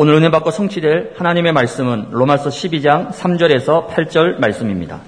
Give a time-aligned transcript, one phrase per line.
[0.00, 5.00] 오늘 은혜 받고 성취될 하나님의 말씀은 로마서 12장 3절에서 8절 말씀입니다.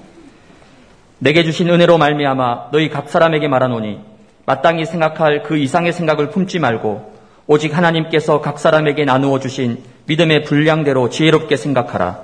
[1.17, 4.01] 내게 주신 은혜로 말미암아 너희 각 사람에게 말하노니
[4.45, 7.13] 마땅히 생각할 그 이상의 생각을 품지 말고
[7.47, 12.19] 오직 하나님께서 각 사람에게 나누어 주신 믿음의 분량대로 지혜롭게 생각하라.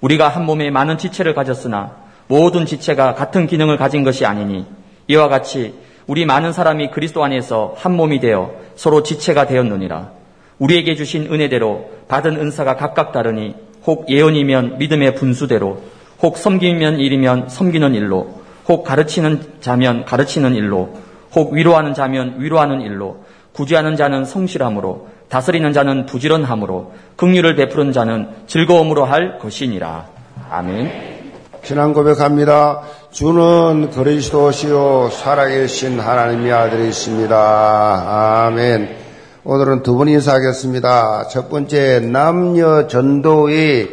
[0.00, 1.96] 우리가 한 몸에 많은 지체를 가졌으나
[2.28, 4.66] 모든 지체가 같은 기능을 가진 것이 아니니
[5.08, 5.74] 이와 같이
[6.06, 10.12] 우리 많은 사람이 그리스도 안에서 한 몸이 되어 서로 지체가 되었느니라.
[10.58, 13.54] 우리에게 주신 은혜대로 받은 은사가 각각 다르니
[13.86, 15.82] 혹 예언이면 믿음의 분수대로
[16.22, 20.96] 혹 섬기면 일이면 섬기는 일로 혹 가르치는 자면 가르치는 일로
[21.34, 29.04] 혹 위로하는 자면 위로하는 일로 구제하는 자는 성실함으로 다스리는 자는 부지런함으로 긍휼을 베푸는 자는 즐거움으로
[29.04, 30.06] 할 것이니라.
[30.50, 31.14] 아멘.
[31.62, 32.82] 신앙 고백합니다.
[33.10, 38.46] 주는 그리스도시요 살아계신 하나님의 아들이십니다.
[38.46, 39.03] 아멘.
[39.46, 41.28] 오늘은 두분 인사하겠습니다.
[41.28, 43.90] 첫 번째 남녀 전도회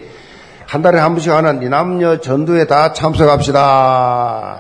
[0.66, 4.60] 한 달에 한 번씩 하는 이 남녀 전도회 다 참석합시다.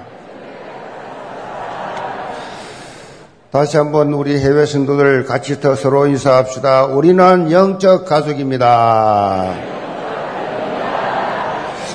[3.51, 6.85] 다시 한번 우리 해외 성도들 같이 더 서로 인사합시다.
[6.87, 9.53] 우리는 영적 가족입니다.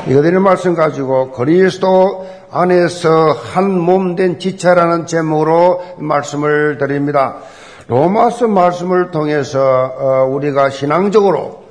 [0.07, 7.37] 이거 드리는 말씀 가지고 그리스도 안에서 한 몸 된 지체라는 제목으로 말씀을 드립니다.
[7.89, 9.61] 로마서 말씀을 통해서
[9.97, 11.65] 어, 우리가 신앙적으로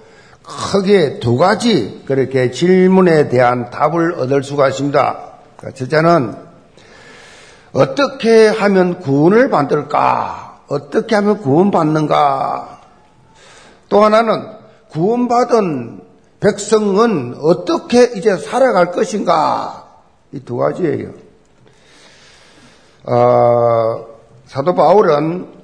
[0.44, 5.18] 크게 두 가지 그렇게 질문에 대한 답을 얻을 수가 있습니다.
[5.74, 6.36] 첫째는
[7.74, 10.60] 어떻게 하면 구원을 받을까?
[10.68, 12.80] 어떻게 하면 구원받는가?
[13.90, 14.48] 또 하나는
[14.90, 16.02] 구원받은
[16.40, 19.84] 백성은 어떻게 이제 살아갈 것인가?
[20.32, 21.10] 이 두 가지예요.
[23.06, 24.06] 어,
[24.46, 25.55] 사도 바울은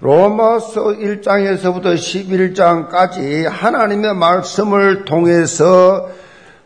[0.00, 6.08] 로마서 1장에서부터 11장까지 하나님의 말씀을 통해서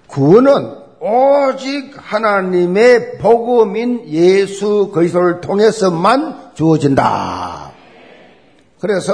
[0.06, 7.72] 구원은 오직 하나님의 복음인 예수 그리스도를 통해서만 주어진다.
[8.78, 9.12] 그래서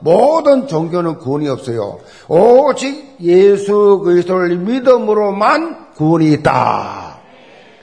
[0.00, 2.00] 모든 종교는 구원이 없어요.
[2.28, 7.18] 오직 예수 그리스도를 믿음으로만 구원이 있다.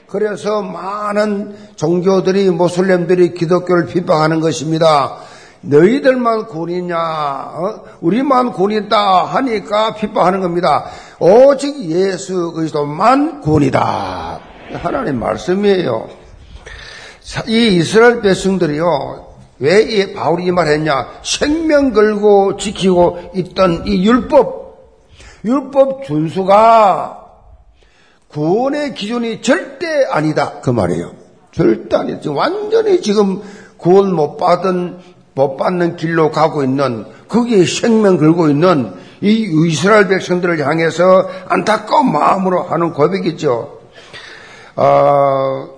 [0.06, 5.29] 그래서 많은 종교들이 모슬렘들이 기독교를 비방하는 것입니다.
[5.62, 7.84] 너희들만 군이냐, 어?
[8.00, 10.86] 우리만 군이다 하니까 비판하는 겁니다.
[11.18, 14.40] 오직 예수 그리스도만 군이다.
[14.74, 16.08] 하나님 말씀이에요.
[17.46, 19.28] 이 이스라엘 백성들이요,
[19.58, 21.20] 왜 이 바울이 이 말했냐?
[21.22, 24.78] 생명 걸고 지키고 있던 이 율법,
[25.44, 27.18] 율법 준수가
[28.28, 30.60] 구원의 기준이 절대 아니다.
[30.62, 31.12] 그 말이에요.
[31.52, 32.30] 절대 아니다.
[32.30, 33.42] 완전히 지금
[33.76, 34.98] 구원 못 받은
[35.40, 38.92] 못 받는 길로 가고 있는 거기에 생명 걸고 있는
[39.22, 43.78] 이 이스라엘 백성들을 향해서 안타까운 마음으로 하는 고백이죠.
[44.76, 45.68] 어,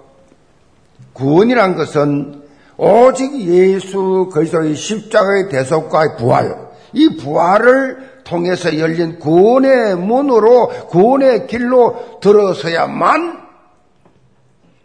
[1.12, 2.42] 구원이란 것은
[2.76, 6.56] 오직 예수 그리스도의 십자가의 대속과 부활,
[6.92, 13.42] 이 부활을 통해서 열린 구원의 문으로 구원의 길로 들어서야만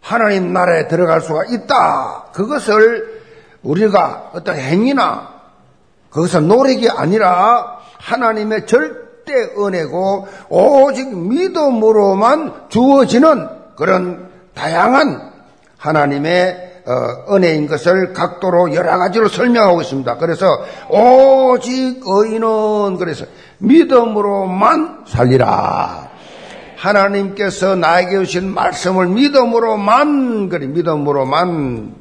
[0.00, 2.26] 하나님 나라에 들어갈 수가 있다.
[2.32, 3.17] 그것을
[3.62, 5.38] 우리가 어떤 행위나
[6.10, 15.32] 그것은 노력이 아니라 하나님의 절대 은혜고 오직 믿음으로만 주어지는 그런 다양한
[15.76, 20.16] 하나님의 어, 은혜인 것을 각도로 여러 가지로 설명하고 있습니다.
[20.16, 20.46] 그래서
[20.88, 23.26] 오직 의인은 그래서
[23.58, 26.08] 믿음으로만 살리라.
[26.76, 31.94] 하나님께서 나에게 주신 말씀을 믿음으로만 그래 믿음으로만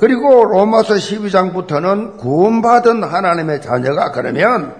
[0.00, 4.74] 그리고 로마서 12장부터는 구원받은 하나님의 자녀가 그러면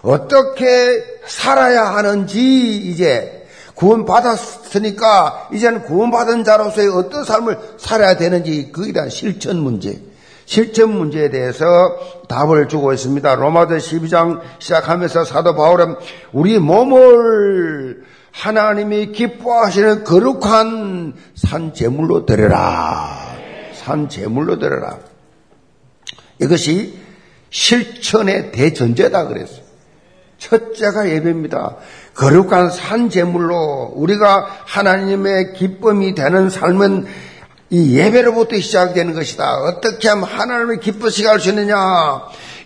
[0.00, 9.58] 어떻게 살아야 하는지 이제 구원받았으니까 이제는 구원받은 자로서의 어떤 삶을 살아야 되는지 그에 대한 실천
[9.58, 10.00] 문제,
[10.46, 11.66] 실천 문제에 대해서
[12.26, 13.34] 답을 주고 있습니다.
[13.34, 15.96] 로마서 12장 시작하면서 사도 바울은
[16.32, 23.35] 우리 몸을 하나님이 기뻐하시는 거룩한 산 제물로 드려라.
[23.86, 24.98] 산 제물로 드려라.
[26.40, 26.98] 이것이
[27.50, 29.60] 실천의 대전제다 그랬어요.
[30.38, 31.76] 첫째가 예배입니다.
[32.14, 37.06] 거룩한 산 제물로 우리가 하나님의 기쁨이 되는 삶은
[37.70, 39.54] 이 예배로부터 시작되는 것이다.
[39.58, 41.76] 어떻게 하면 하나님을 기쁘시게 할 수 있느냐?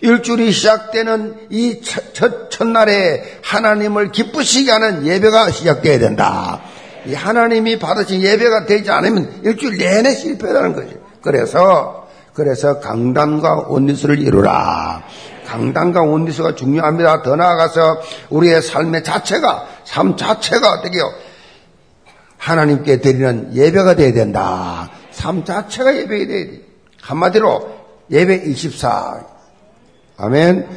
[0.01, 1.81] 일주일이 시작되는 이
[2.13, 6.61] 첫, 첫날에 하나님을 기쁘시게 하는 예배가 시작되어야 된다.
[7.05, 11.00] 이 하나님이 받으신 예배가 되지 않으면 일주일 내내 실패라는 거죠.
[11.21, 15.03] 그래서 그래서 강단과 온리수를 이루라.
[15.47, 17.23] 강단과 원리스가 중요합니다.
[17.23, 21.11] 더 나아가서 우리의 삶의 자체가 삶 자체가 어떻게요?
[22.37, 24.89] 하나님께 드리는 예배가 돼야 된다.
[25.11, 26.61] 삶 자체가 예배가 돼야 돼.
[27.01, 27.69] 한마디로
[28.09, 29.25] 예배 24.
[30.17, 30.67] 아멘.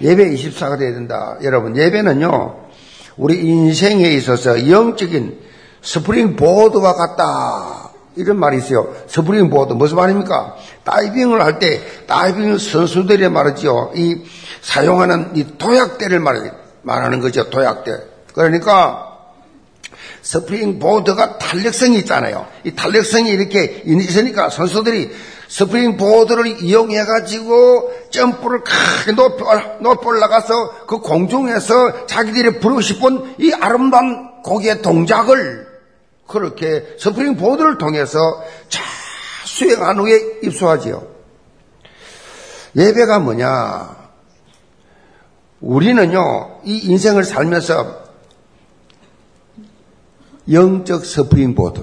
[0.00, 1.36] 예배 24가 돼야 된다.
[1.42, 2.68] 여러분, 예배는요,
[3.16, 5.40] 우리 인생에 있어서 영적인
[5.82, 7.87] 스프링 보드와 같다.
[8.18, 8.94] 이런 말이 있어요.
[9.06, 9.72] 스프링 보드.
[9.72, 10.56] 무슨 말입니까?
[10.84, 13.92] 다이빙을 할 때, 다이빙 선수들이 말이죠.
[13.94, 14.24] 이
[14.60, 16.20] 사용하는 이 도약대를
[16.82, 17.48] 말하는 거죠.
[17.48, 17.92] 도약대.
[18.34, 19.16] 그러니까,
[20.22, 22.46] 스프링 보드가 탄력성이 있잖아요.
[22.64, 25.10] 이 탄력성이 이렇게 있으니까 선수들이
[25.48, 29.44] 스프링 보드를 이용해 가지고 점프를 크게 높이,
[29.80, 35.67] 높이 올라가서 그 공중에서 자기들이 부리고 싶은 이 아름다운 묘기의 동작을
[36.28, 38.18] 그렇게 스프링 보드를 통해서
[38.68, 38.84] 잘
[39.44, 41.04] 수행한 후에 입수하지요.
[42.76, 43.96] 예배가 뭐냐?
[45.60, 48.04] 우리는요, 이 인생을 살면서
[50.52, 51.82] 영적 스프링 보드,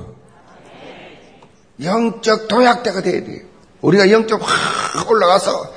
[1.84, 3.42] 영적 도약대가 돼야 돼요.
[3.82, 5.74] 우리가 영적 확 올라가서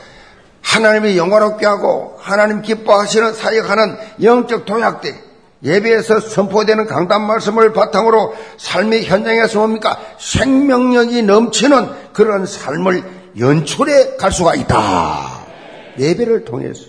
[0.62, 5.27] 하나님의 영화롭게 하고 하나님 기뻐하시는 사역하는 영적 도약대,
[5.62, 9.98] 예배에서 선포되는 강단 말씀을 바탕으로 삶의 현장에서 뭡니까?
[10.18, 13.02] 생명력이 넘치는 그런 삶을
[13.38, 15.46] 연출해 갈 수가 있다.
[15.98, 16.84] 예배를 통해서.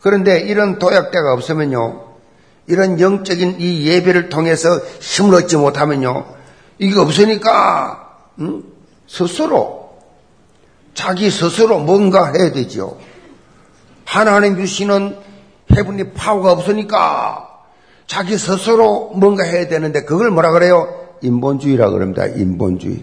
[0.00, 2.04] 그런데 이런 도약대가 없으면요.
[2.66, 6.26] 이런 영적인 이 예배를 통해서 힘을 얻지 못하면요.
[6.78, 8.64] 이게 없으니까, 음?
[9.06, 9.98] 스스로,
[10.94, 12.98] 자기 스스로 뭔가 해야 되죠.
[14.04, 15.16] 하나님 주시는
[15.76, 17.48] 해분이 파워가 없으니까
[18.06, 20.88] 자기 스스로 뭔가 해야 되는데 그걸 뭐라 그래요?
[21.22, 22.26] 인본주의라 그럽니다.
[22.26, 23.02] 인본주의.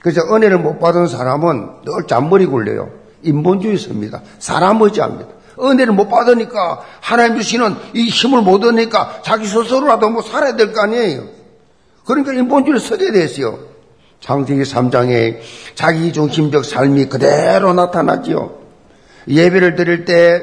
[0.00, 2.90] 그래서 은혜를 못 받은 사람은 늘 잔머리 굴려요.
[3.22, 4.20] 인본주의 씁니다.
[4.38, 5.30] 사람 의지합니다.
[5.60, 10.82] 은혜를 못 받으니까 하나님 주시는 이 힘을 못 얻으니까 자기 스스로라도 뭐 살아야 될 거
[10.82, 11.24] 아니에요.
[12.04, 13.58] 그러니까 인본주의를 쓰게 됐어요.
[14.20, 15.38] 창세기 3장에
[15.74, 18.58] 자기 중심적 삶이 그대로 나타나지요.
[19.28, 20.42] 예배를 드릴 때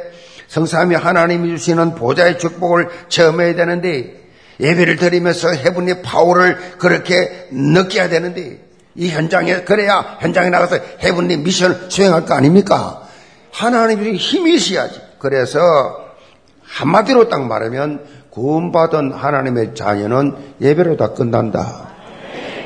[0.50, 4.20] 성삼이 하나님이 주시는 보좌의 축복을 체험해야 되는데
[4.60, 8.60] 예배를 드리면서 해분의 파워를 그렇게 느껴야 되는데
[8.96, 13.08] 이 현장에 그래야 현장에 나가서 해분의 미션을 수행할 거 아닙니까?
[13.54, 15.00] 하나님이 힘이 있어야지.
[15.20, 15.60] 그래서
[16.64, 21.90] 한마디로 딱 말하면 구원받은 하나님의 자녀는 예배로 다 끝난다.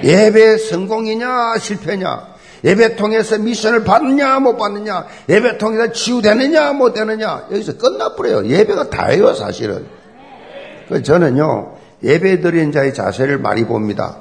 [0.03, 2.32] 예배 성공이냐 실패냐
[2.63, 8.47] 예배 통해서 미션을 받느냐 못 받느냐 예배 통해서 치유되느냐 못 되느냐 여기서 끝나버려요.
[8.47, 9.85] 예배가 다예요 사실은.
[10.87, 11.73] 그 저는요
[12.03, 14.17] 예배 드리는 자의 자세를 많이 봅니다.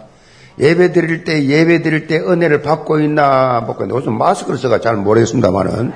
[0.59, 5.93] 예배 드릴 때 예배 드릴 때 은혜를 받고 있나 먹고 요즘 마스크를 써가 잘 모르겠습니다만은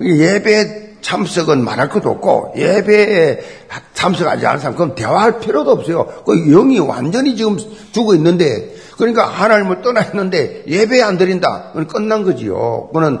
[0.00, 3.40] 예배 참석은 말할 것도 없고 예배에
[3.94, 6.06] 참석하지 않은 사람 그럼 대화할 필요도 없어요.
[6.24, 7.58] 그 영이 완전히 지금
[7.92, 11.68] 죽어 있는데 그러니까 하나님을 떠나 있는데 예배 안 드린다.
[11.68, 12.88] 그건 끝난 거지요.
[12.88, 13.20] 그거는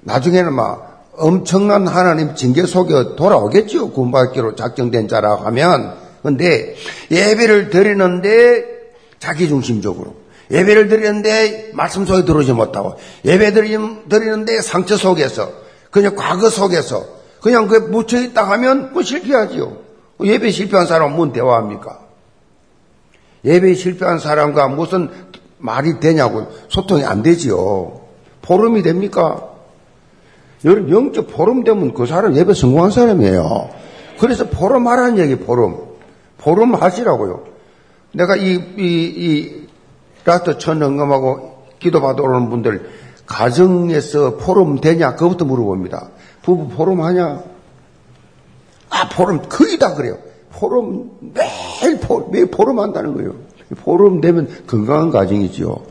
[0.00, 3.90] 나중에는 막 엄청난 하나님 징계 속에 돌아오겠지요.
[3.90, 5.94] 군받기로 작정된 자라고 하면.
[6.22, 6.74] 근데
[7.10, 8.64] 예배를 드리는데
[9.18, 10.14] 자기 중심적으로.
[10.50, 12.96] 예배를 드리는데 말씀 속에 들어오지 못하고.
[13.24, 15.52] 예배 드리는데 상처 속에서.
[15.90, 17.04] 그냥 과거 속에서.
[17.40, 19.76] 그냥 그에 묻혀있다 하면 뭐 실패하지요.
[20.22, 22.03] 예배 실패한 사람은 뭔 대화합니까?
[23.44, 25.10] 예배에 실패한 사람과 무슨
[25.58, 28.00] 말이 되냐고 소통이 안 되지요.
[28.42, 29.50] 포럼이 됩니까?
[30.64, 33.70] 여러분, 영적 포럼 되면 그 사람 예배 성공한 사람이에요.
[34.18, 35.94] 그래서 포럼 하라는 얘기, 포럼.
[36.38, 37.44] 포럼 하시라고요.
[38.12, 39.66] 내가 이, 이, 이,
[40.24, 42.88] 라스트 천흥금하고 기도 받아 오는 분들,
[43.26, 45.16] 가정에서 포럼 되냐?
[45.16, 46.08] 그것부터 물어봅니다.
[46.42, 47.42] 부부 포럼 하냐?
[48.90, 50.18] 아, 포럼 거의 다 그래요.
[50.58, 53.34] 포럼 매일 포, 매일 포럼 한다는 거예요.
[53.76, 55.84] 포럼 되면 건강한 가정이죠.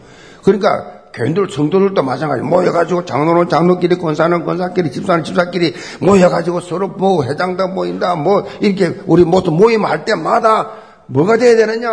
[0.43, 7.75] 그러니까 교인들 성도들도 마찬가지 모여가지고 장로는 장로끼리 권사는 권사끼리 집사는 집사끼리 모여가지고 서로 뭐 회장당
[7.75, 10.71] 모인다 뭐 이렇게 우리 모두 모임 할 때마다
[11.05, 11.89] 뭐가 돼야 되느냐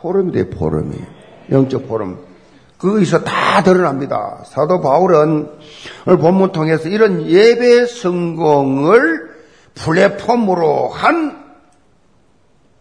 [0.00, 0.96] 포럼이 돼 포럼이
[1.50, 2.18] 영적 포럼
[2.78, 4.42] 거기서 다 드러납니다.
[4.46, 5.48] 사도 바울은
[6.06, 9.30] 오늘 본문 통해서 이런 예배 성공을
[9.74, 11.45] 플랫폼으로 한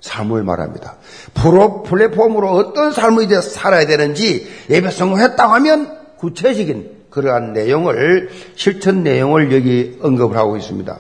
[0.05, 0.97] 삶을 말합니다.
[1.33, 9.51] 프로 플랫폼으로 어떤 삶을 이제 살아야 되는지 예배 성공했다고 하면 구체적인 그러한 내용을 실천 내용을
[9.53, 11.00] 여기 언급을 하고 있습니다.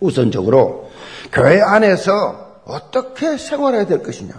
[0.00, 0.90] 우선적으로
[1.32, 4.34] 교회 안에서 어떻게 생활해야 될 것이냐,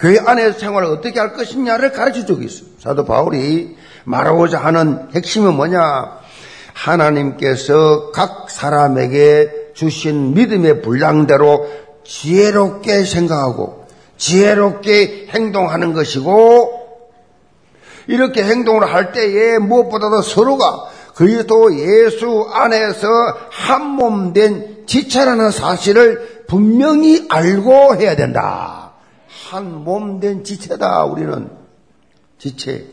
[0.00, 2.80] 교회 안에서 생활을 어떻게 할 것이냐를 가르쳐 주고 있습니다.
[2.80, 6.20] 사도 바울이 말하고자 하는 핵심은 뭐냐?
[6.72, 11.68] 하나님께서 각 사람에게 주신 믿음의 분량대로
[12.04, 16.80] 지혜롭게 생각하고 지혜롭게 행동하는 것이고
[18.08, 23.06] 이렇게 행동을 할 때에 무엇보다도 서로가 그리스도 예수 안에서
[23.50, 28.92] 한 몸 된 지체라는 사실을 분명히 알고 해야 된다.
[29.50, 31.50] 한 몸 된 지체다, 우리는.
[32.38, 32.86] 지체.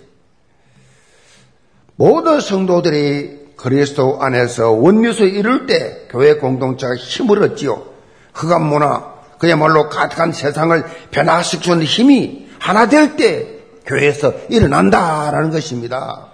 [1.95, 7.83] 모든 성도들이 그리스도 안에서 원리수 이룰 때 교회 공동체가 힘을 얻지요.
[8.33, 9.03] 흑암 문화,
[9.38, 16.27] 그야말로 가득한 세상을 변화시키는 힘이 하나 될 때 교회에서 일어난다라는 것입니다.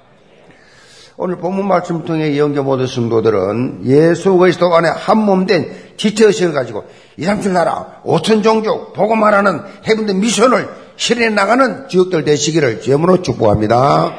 [1.17, 6.83] 오늘 본문 말씀 통해 예언교 모든 성도들은 예수 그리스도 안에 한 몸된 지체의식을 가지고
[7.15, 14.13] 이삼칠 나라, 오천 종족, 보고 말하는 해븐드 미션을 실현해 나가는 지역들 되시기를 주임으로 축복합니다.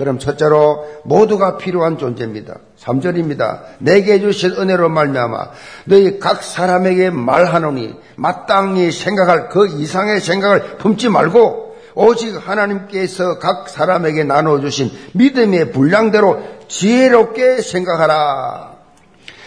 [0.00, 2.54] 그럼 첫째로 모두가 필요한 존재입니다.
[2.78, 3.60] 3절입니다.
[3.80, 5.50] 내게 주신 은혜로 말미암아
[5.84, 14.24] 너희 각 사람에게 말하노니 마땅히 생각할 그 이상의 생각을 품지 말고 오직 하나님께서 각 사람에게
[14.24, 18.76] 나눠 주신 믿음의 분량대로 지혜롭게 생각하라.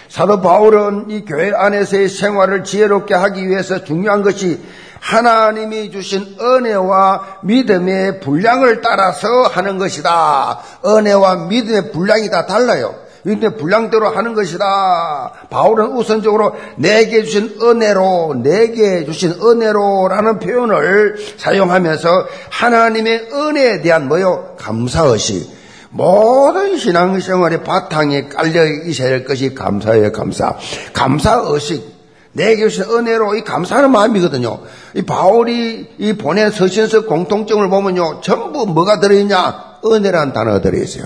[0.08, 4.62] 사도 바울은 이 교회 안에서의 생활을 지혜롭게 하기 위해서 중요한 것이
[5.04, 10.60] 하나님이 주신 은혜와 믿음의 분량을 따라서 하는 것이다.
[10.86, 12.96] 은혜와 믿음의 분량이 다 달라요.
[13.22, 15.34] 근데 분량대로 하는 것이다.
[15.50, 22.10] 바울은 우선적으로 내게 주신 은혜로, 내게 주신 은혜로라는 표현을 사용하면서
[22.50, 24.56] 하나님의 은혜에 대한 뭐요?
[24.58, 25.52] 감사의식.
[25.90, 30.56] 모든 신앙생활의 바탕에 깔려 있어야 할 것이 감사예요, 감사.
[30.94, 31.94] 감사의식.
[32.34, 34.60] 내게 주신 은혜로 이 감사하는 마음이거든요.
[34.96, 38.22] 이 바울이 이 보낸 서신서 공통점을 보면요.
[38.22, 39.80] 전부 뭐가 들어있냐?
[39.86, 41.06] 은혜라는 단어가 들어있어요.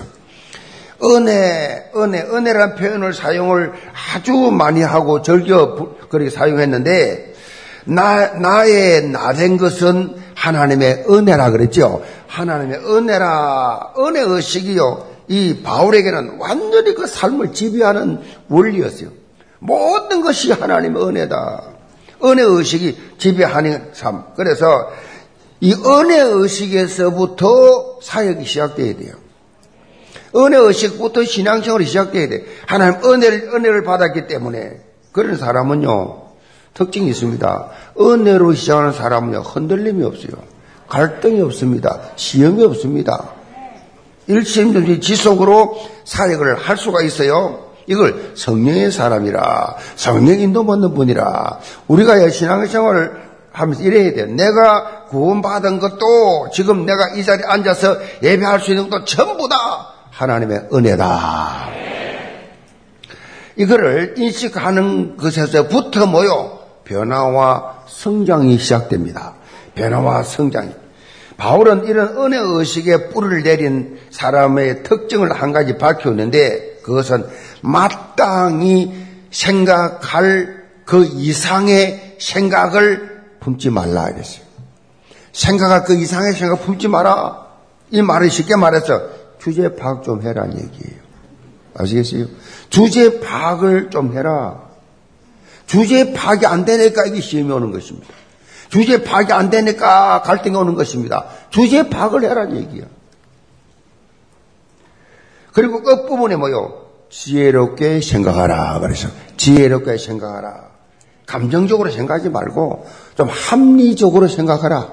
[1.04, 3.72] 은혜, 은혜, 은혜라는 표현을 사용을
[4.14, 7.34] 아주 많이 하고 즐겨 그렇게 사용했는데,
[7.84, 12.02] 나, 나의 나된 것은 하나님의 은혜라 그랬죠.
[12.26, 15.06] 하나님의 은혜라, 은혜 의식이요.
[15.28, 19.10] 이 바울에게는 완전히 그 삶을 지배하는 원리였어요.
[19.58, 21.62] 모든 것이 하나님의 은혜다.
[22.24, 24.24] 은혜 의식이 지배하는 삶.
[24.36, 24.90] 그래서
[25.60, 29.14] 이 은혜 의식에서부터 사역이 시작돼야 돼요.
[30.36, 32.44] 은혜 의식부터 신앙생활이 시작돼야 돼.
[32.66, 34.80] 하나님 은혜를, 은혜를 받았기 때문에.
[35.12, 36.22] 그런 사람은요,
[36.74, 37.70] 특징이 있습니다.
[38.00, 40.32] 은혜로 시작하는 사람은요, 흔들림이 없어요.
[40.88, 42.00] 갈등이 없습니다.
[42.16, 43.32] 시험이 없습니다.
[44.26, 47.67] 일심전지 지속으로 사역을 할 수가 있어요.
[47.88, 54.26] 이걸 성령의 사람이라, 성령 인도 받는 분이라, 우리가 신앙생활을 하면서 이래야 돼요.
[54.26, 59.56] 내가 구원받은 것도 지금 내가 이 자리에 앉아서 예배할 수 있는 것도 전부 다
[60.10, 61.68] 하나님의 은혜다.
[63.56, 66.58] 이거를 인식하는 것에서부터 뭐요?
[66.84, 69.34] 변화와 성장이 시작됩니다.
[69.74, 70.70] 변화와 성장이.
[71.38, 77.26] 바울은 이런 은혜 의식에 뿌리를 내린 사람의 특징을 한 가지 밝혔는데 그것은
[77.60, 78.94] 마땅히
[79.30, 84.42] 생각할 그 이상의 생각을 품지 말라 이랬어요.
[85.32, 87.46] 생각할 그 이상의 생각 품지 마라.
[87.90, 89.02] 이 말을 쉽게 말해서
[89.38, 90.98] 주제 파악 좀 해라는 얘기예요.
[91.76, 92.26] 아시겠어요?
[92.70, 94.62] 주제 파악을 좀 해라.
[95.66, 98.08] 주제 파악이 안 되니까 이게 시험이 오는 것입니다.
[98.70, 101.26] 주제 파악이 안 되니까 갈등이 오는 것입니다.
[101.50, 102.86] 주제 파악을 해라는 얘기야.
[105.52, 106.86] 그리고 끝부분에 뭐요?
[107.10, 108.80] 지혜롭게 생각하라.
[108.80, 110.68] 그래서 지혜롭게 생각하라.
[111.26, 112.86] 감정적으로 생각하지 말고
[113.16, 114.92] 좀 합리적으로 생각하라.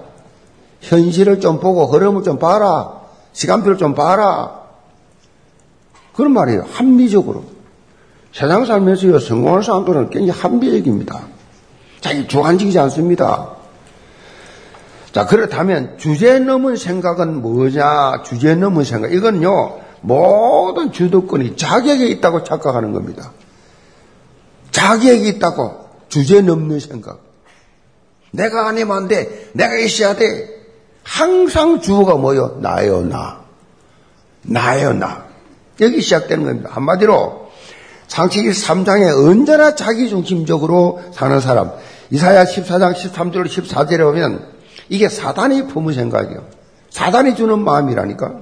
[0.82, 3.02] 현실을 좀 보고 흐름을 좀 봐라.
[3.34, 4.62] 시간표를 좀 봐라.
[6.16, 6.66] 그런 말이에요.
[6.72, 7.44] 합리적으로.
[8.32, 11.22] 세상 살면서요, 성공할 사람들은 굉장히 합리적입니다.
[12.02, 13.52] 자기 주관적이지 않습니다.
[15.14, 18.24] 자, 그렇다면 주제 넘은 생각은 뭐냐?
[18.24, 19.14] 주제 넘은 생각.
[19.14, 23.32] 이건요, 모든 주도권이 자격에 있다고 착각하는 겁니다.
[24.72, 27.20] 자격이 있다고 주제 넘는 생각.
[28.32, 29.50] 내가 아니면 안 돼.
[29.54, 30.48] 내가 있어야 돼.
[31.04, 32.60] 항상 주어가 뭐요?
[32.62, 33.42] 나요, 나.
[34.44, 35.26] 나요, 나.
[35.82, 36.70] 여기 시작되는 겁니다.
[36.72, 37.50] 한마디로
[38.08, 41.72] 창세기 3장에 언제나 자기 중심적으로 사는 사람.
[42.12, 44.48] 이사야 14장 13절 14절에 보면
[44.90, 46.46] 이게 사단이 품은 생각이요.
[46.92, 48.34] 사단이 주는 마음이라니까.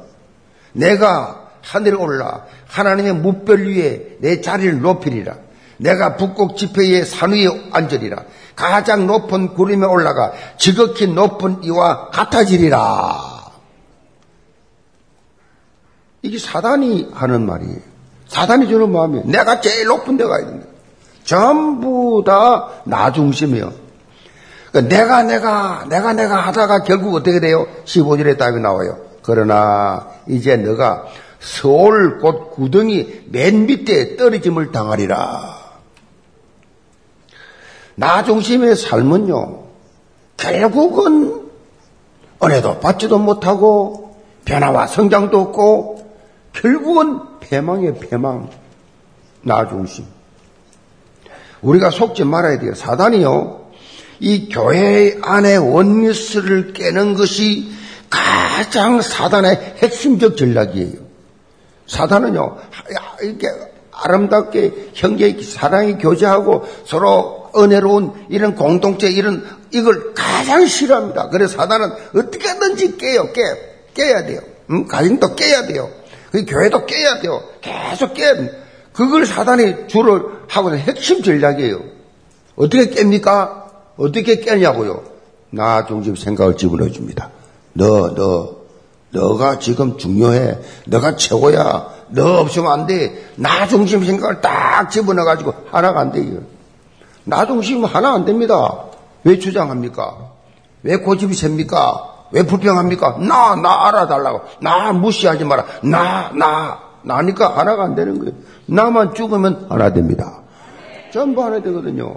[0.74, 5.36] 내가 하늘에 올라 하나님의 무별 위에 내 자리를 높이리라.
[5.78, 8.24] 내가 북극 지폐의 산 위에 앉으리라.
[8.56, 13.52] 가장 높은 구름에 올라가 지극히 높은 이와 같아지리라.
[16.22, 17.80] 이게 사단이 하는 말이에요.
[18.28, 19.26] 사단이 주는 마음이에요.
[19.26, 20.68] 내가 제일 높은 데 가야 된다.
[21.24, 23.72] 전부 다 나 중심이요.
[24.72, 27.66] 그러니까 내가 내가 내가 내가 하다가 결국 어떻게 돼요?
[27.86, 28.98] 15절에 답이 나와요.
[29.22, 31.06] 그러나 이제 너가
[31.44, 35.62] 서울 곧 구덩이 맨 밑에 떨어짐을 당하리라.
[37.96, 39.64] 나 중심의 삶은요,
[40.38, 41.50] 결국은
[42.42, 46.16] 은혜도 받지도 못하고 변화와 성장도 없고
[46.54, 48.50] 결국은 패망의 패망.
[49.42, 50.06] 나 중심.
[51.62, 52.74] 우리가 속지 말아야 돼요.
[52.74, 53.72] 사단이요.
[54.22, 57.70] 이 교회 안에 원리스를 깨는 것이
[58.10, 61.03] 가장 사단의 핵심적 전략이에요.
[61.88, 62.58] 사단은요,
[63.22, 63.48] 이렇게
[63.92, 71.30] 아름답게 형제 사랑이 교제하고 서로 은혜로운 이런 공동체 이런 이걸 가장 싫어합니다.
[71.30, 73.42] 그래서 사단은 어떻게든지 깨요, 깨,
[73.94, 74.42] 깨야 돼요.
[74.72, 75.90] 음, 가정도 깨야 돼요.
[76.32, 77.42] 그 교회도 깨야 돼요.
[77.62, 78.34] 계속 깨야.
[78.92, 81.82] 그걸 사단이 주를 하고 있는 핵심 전략이에요.
[82.56, 83.64] 어떻게 깹니까?
[83.98, 85.04] 어떻게 깨냐고요?
[85.52, 87.30] 나 중심 생각을 집어넣어 줍니다.
[87.74, 88.63] 너, 너,
[89.14, 90.60] 너가 지금 중요해.
[90.88, 91.88] 너가 최고야.
[92.10, 93.32] 너 없으면 안 돼.
[93.36, 96.42] 나 중심 생각을 딱 집어넣어가지고 하나가 안 돼요.
[97.24, 98.86] 나 중심 하나 안 됩니다.
[99.24, 100.32] 왜 주장합니까?
[100.82, 102.10] 왜 고집이 셉니까?
[102.32, 103.18] 왜 불평합니까?
[103.20, 104.42] 나, 나 알아달라고.
[104.62, 105.66] 나 무시하지 마라.
[105.84, 108.34] 나, 나, 나니까 하나가 안 되는 거예요.
[108.66, 110.40] 나만 죽으면 하나 됩니다.
[111.14, 112.16] 전부 하나 되거든요.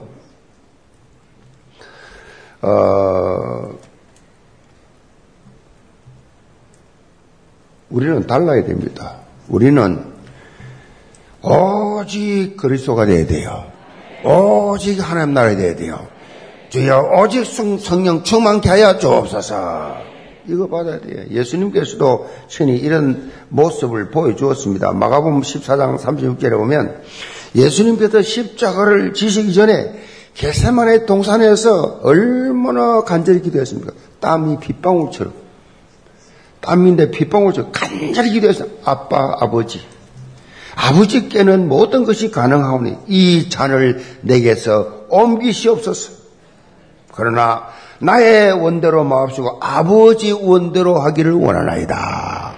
[2.62, 3.68] 어,
[7.90, 9.16] 우리는 달라야 됩니다.
[9.48, 10.04] 우리는
[11.42, 13.64] 오직 그리스도가 되어야 돼요.
[14.24, 16.06] 오직 하나님 나라에 되어야 돼요.
[16.70, 19.96] 주여 오직 성령 충만케 하여 주옵소서.
[20.48, 21.24] 이거 받아야 돼요.
[21.30, 24.92] 예수님께서도 신이 이런 모습을 보여주었습니다.
[24.92, 27.02] 마가복음 14장 36절에 보면
[27.54, 29.92] 예수님께서 십자가를 지시기 전에
[30.34, 33.92] 개세만의 동산에서 얼마나 간절히 기도했습니까?
[34.20, 35.45] 땀이 빗방울처럼.
[36.66, 38.68] 땀인데 빗방울처럼 간절히 기도했어요.
[38.84, 39.80] 아빠, 아버지.
[40.74, 46.12] 아버지께는 모든 것이 가능하오니 이 잔을 내게서 옮기시옵소서.
[47.14, 47.68] 그러나
[48.00, 52.56] 나의 원대로 마옵시고 아버지 원대로 하기를 원하나이다.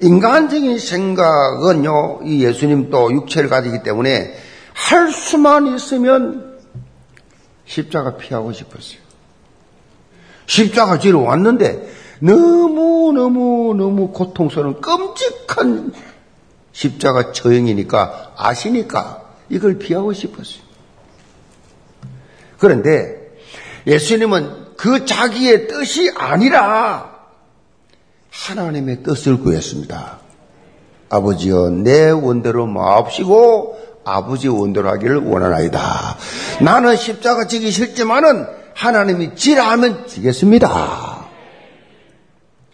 [0.00, 4.32] 인간적인 생각은요, 이 예수님도 육체를 가지기 때문에
[4.72, 6.56] 할 수만 있으면
[7.64, 9.00] 십자가 피하고 싶었어요.
[10.46, 15.92] 십자가 지러 왔는데 너무너무너무 고통스러운 끔찍한
[16.72, 20.62] 십자가 처형이니까 아시니까 이걸 피하고 싶었어요.
[22.58, 23.16] 그런데
[23.86, 27.18] 예수님은 그 자기의 뜻이 아니라
[28.30, 30.18] 하나님의 뜻을 구했습니다.
[31.10, 36.16] 아버지여 내 원대로 마옵시고 아버지 원대로 하기를 원하나이다.
[36.60, 41.17] 나는 십자가 지기 싫지만은 하나님이 지라 하면 지겠습니다.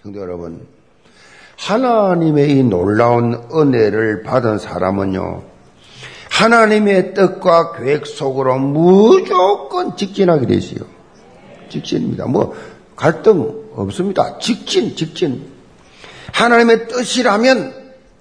[0.04, 0.66] 형제 여러분,
[1.56, 5.42] 하나님의 이 놀라운 은혜를 받은 사람은요,
[6.28, 10.84] 하나님의 뜻과 계획 속으로 무조건 직진하게 되지요.
[11.70, 12.26] 직진입니다.
[12.26, 12.54] 뭐,
[12.96, 14.36] 갈등 없습니다.
[14.38, 15.46] 직진, 직진.
[16.34, 17.72] 하나님의 뜻이라면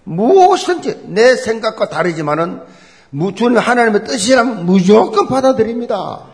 [0.06, 2.62] 무엇이든지 내 생각과 다르지만은
[3.36, 6.28] 주님 하나님의 뜻이라면 무조건 받아들입니다.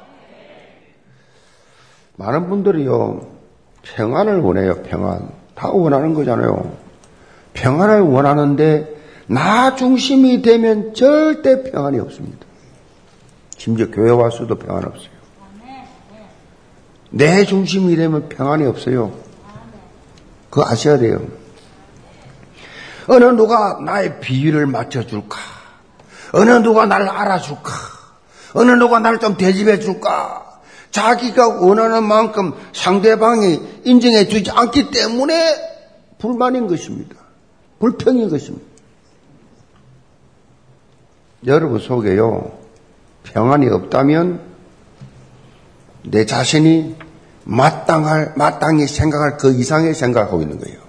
[2.17, 3.39] 많은 분들이요,
[3.81, 5.38] 평안을 원해요, 평안.
[5.59, 6.71] 다 원하는 거잖아요.
[7.53, 8.95] 평안을 원하는데,
[9.27, 12.45] 나 중심이 되면 절대 평안이 없습니다.
[13.57, 15.09] 심지어 교회 와서도 평안 없어요.
[17.09, 19.11] 내 중심이 되면 평안이 없어요.
[20.49, 21.19] 그거 아셔야 돼요.
[23.07, 25.37] 어느 누가 나의 비위를 맞춰줄까?
[26.31, 27.71] 어느 누가 날 알아줄까?
[28.53, 30.48] 어느 누가 날 좀 대접해 줄까?
[30.91, 35.55] 자기가 원하는 만큼 상대방이 인정해 주지 않기 때문에
[36.17, 37.15] 불만인 것입니다.
[37.79, 38.65] 불평인 것입니다.
[41.45, 42.57] 여러분 속에요.
[43.23, 44.41] 평안이 없다면
[46.03, 46.97] 내 자신이
[47.45, 50.79] 마땅할, 마땅히 생각할 그 이상의 생각하고 있는 거예요.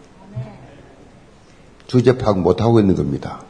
[1.87, 3.43] 주제 파악 못하고 있는 겁니다.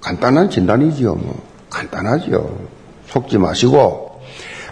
[0.00, 1.49] 간단한 진단이지요, 뭐.
[1.70, 2.58] 간단하지요.
[3.06, 4.20] 속지 마시고,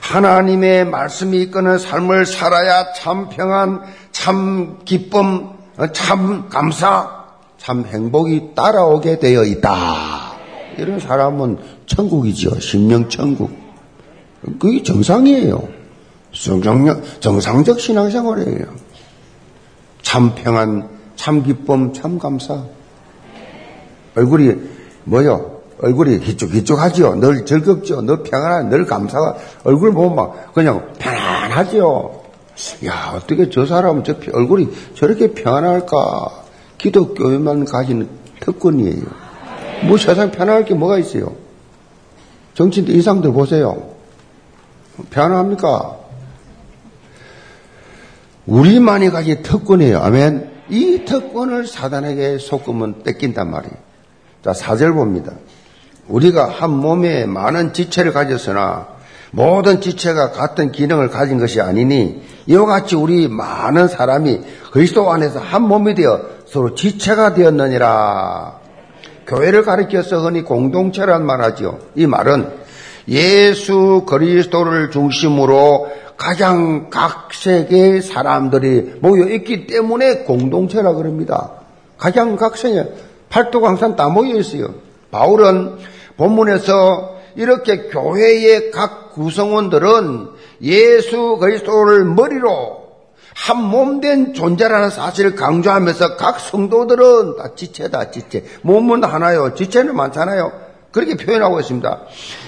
[0.01, 3.83] 하나님의 말씀이 이끄는 삶을 살아야 참 평안,
[4.13, 5.51] 참 기쁨,
[5.93, 7.27] 참 감사,
[7.59, 10.33] 참 행복이 따라오게 되어 있다.
[10.79, 12.61] 이런 사람은 천국이죠.
[12.61, 13.51] 심령 천국.
[14.59, 15.69] 그게 정상이에요.
[16.33, 18.67] 정상, 정상적 신앙생활이에요.
[20.03, 22.63] 참 평안, 참 기쁨, 참 감사.
[24.15, 24.55] 얼굴이
[25.05, 25.58] 뭐요?
[25.81, 27.17] 얼굴이 기쭉기쭉하지요.
[27.17, 28.03] 늘 즐겁죠.
[28.03, 29.37] 늘 평안한, 늘 감사가.
[29.64, 32.21] 얼굴 보면 막 그냥 편안하지요.
[32.87, 36.45] 야, 어떻게 저 사람은 저 얼굴이 저렇게 평안할까?
[36.79, 38.09] 기독교에만 가진
[38.41, 39.03] 특권이에요.
[39.87, 41.35] 뭐 세상 편안할 게 뭐가 있어요?
[42.55, 43.91] 정치인들 인상들 보세요.
[45.11, 45.97] 편안합니까?
[48.47, 49.99] 우리만이 가진 특권이에요.
[49.99, 50.51] 아멘.
[50.71, 53.75] 이 특권을 사단에게 속으면 뺏긴단 말이에요.
[54.45, 55.33] 자, 사절 봅니다.
[56.09, 58.88] 우리가 한 몸에 많은 지체를 가졌으나
[59.31, 64.40] 모든 지체가 같은 기능을 가진 것이 아니니 이와 같이 우리 많은 사람이
[64.73, 68.59] 그리스도 안에서 한 몸이 되어 서로 지체가 되었느니라.
[69.27, 71.79] 교회를 가리켜서 흔히 공동체란 말하지요.
[71.94, 72.51] 이 말은
[73.09, 81.53] 예수 그리스도를 중심으로 가장 각색의 사람들이 모여 있기 때문에 공동체라 그럽니다.
[81.99, 82.92] 가장 각색의
[83.29, 84.75] 팔도강산 다 모여 있어요.
[85.11, 85.77] 바울은
[86.18, 90.28] 본문에서 이렇게 교회의 각 구성원들은
[90.61, 92.87] 예수 그리스도를 머리로
[93.35, 98.44] 한 몸 된 존재라는 사실을 강조하면서 각 성도들은 다 지체다, 지체.
[98.62, 99.54] 몸은 하나요.
[99.54, 100.52] 지체는 많잖아요.
[100.90, 102.00] 그렇게 표현하고 있습니다.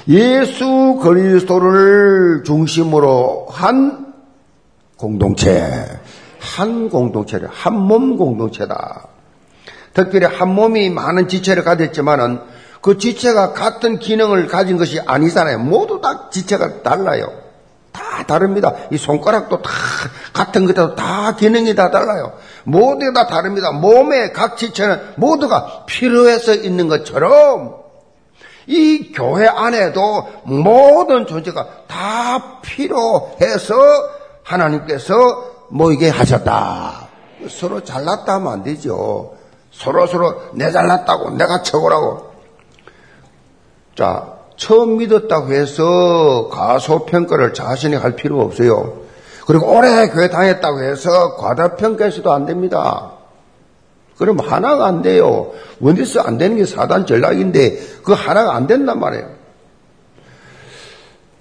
[0.09, 4.13] 예수 그리스도를 중심으로 한
[4.97, 5.65] 공동체,
[6.41, 9.07] 한 공동체를, 한 몸 공동체다.
[9.95, 12.41] 특별히 한 몸이 많은 지체를 가졌지만은
[12.81, 15.59] 그 지체가 같은 기능을 가진 것이 아니잖아요.
[15.59, 17.31] 모두 다 지체가 달라요.
[17.93, 18.73] 다 다릅니다.
[18.91, 19.71] 이 손가락도 다
[20.33, 22.33] 같은 것도 다 기능이 다 달라요.
[22.65, 23.73] 모두 다 다릅니다.
[23.73, 27.81] 몸의 각 지체는 모두가 필요해서 있는 것처럼
[28.67, 33.75] 이 교회 안에도 모든 존재가 다 필요해서
[34.45, 35.15] 하나님께서
[35.71, 37.09] 모이게 하셨다.
[37.49, 39.35] 서로 잘났다 하면 안 되죠.
[39.73, 42.30] 서로 서로 내 잘났다고 내가 최고라고
[44.01, 48.95] 자, 처음 믿었다고 해서 가소평가를 자신이 할 필요가 없어요.
[49.47, 53.13] 그리고 오래 교회 다녔다고 해서 과다평가해서도 안 됩니다.
[54.17, 55.53] 그럼 하나가 안 돼요.
[55.81, 59.29] 원디스 안 되는 게 사단 전략인데 그 하나가 안 된단 말이에요.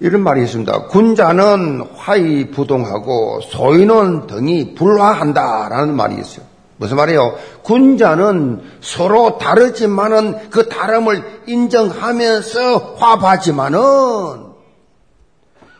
[0.02, 0.88] 이런 말이 있습니다.
[0.88, 6.48] 군자는 화이 부동하고 소인은 등이 불화한다라는 말이 있어요.
[6.79, 7.37] 무슨 말이에요?
[7.63, 13.79] 군자는 서로 다르지만은 그 다름을 인정하면서 화하지만은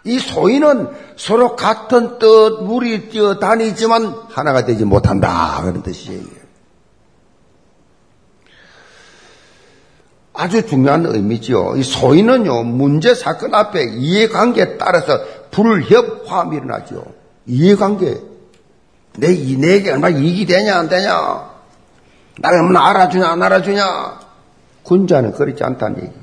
[0.04, 6.40] 이 소인은 서로 같은 뜻 물이 뛰어 다니지만 하나가 되지 못한다 그런 뜻이에요.
[10.34, 11.78] 아주 중요한 의미지요.
[11.78, 15.18] 이 소인은요 문제 사건 앞에 이해관계에 따라서
[15.52, 17.06] 불협화음이 일어나죠.
[17.46, 18.22] 이해관계.
[19.20, 21.50] 내, 내게 얼마 이익이 되냐, 안 되냐?
[22.40, 24.20] 나를 얼마나 알아주냐, 안 알아주냐?
[24.84, 26.14] 군자는 그렇지 않다는 얘기.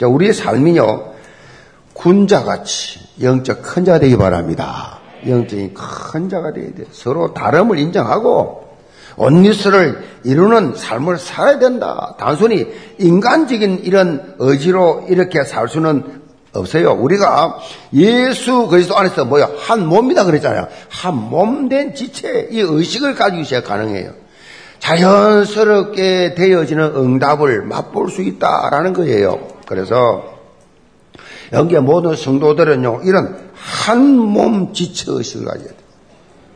[0.00, 1.14] 자, 우리의 삶이요,
[1.92, 4.98] 군자같이 영적 큰자 되기 바랍니다.
[5.26, 6.84] 영적인 큰 자가 되어야 돼.
[6.92, 8.68] 서로 다름을 인정하고,
[9.16, 12.14] 온리스를 이루는 삶을 살아야 된다.
[12.18, 12.66] 단순히
[12.98, 16.22] 인간적인 이런 의지로 이렇게 살 수는
[16.52, 16.92] 없어요.
[16.92, 17.58] 우리가
[17.94, 19.50] 예수 그리스도 안에서 뭐야?
[19.58, 20.68] 한 몸이다 그랬잖아요.
[20.88, 24.12] 한 몸 된 지체, 이 의식을 가지고 있어야 가능해요.
[24.78, 29.48] 자연스럽게 되어지는 응답을 맛볼 수 있다라는 거예요.
[29.66, 30.38] 그래서
[31.52, 35.76] 여기에 모든 성도들은요, 이런 한 몸 지체 의식을 가져야 돼.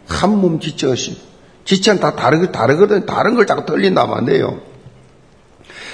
[0.09, 1.21] 한몸 지체 의식.
[1.65, 3.07] 지체는 다 다르, 다르거든.
[3.07, 4.61] 다른 걸 자꾸 틀린다면 안 돼요.